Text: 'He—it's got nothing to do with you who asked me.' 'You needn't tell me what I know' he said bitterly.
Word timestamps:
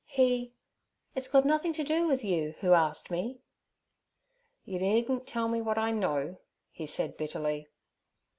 'He—it's 0.07 1.27
got 1.27 1.45
nothing 1.45 1.73
to 1.73 1.83
do 1.83 2.07
with 2.07 2.23
you 2.23 2.55
who 2.61 2.73
asked 2.73 3.11
me.' 3.11 3.43
'You 4.65 4.79
needn't 4.79 5.27
tell 5.27 5.47
me 5.47 5.61
what 5.61 5.77
I 5.77 5.91
know' 5.91 6.39
he 6.71 6.87
said 6.87 7.17
bitterly. 7.17 7.67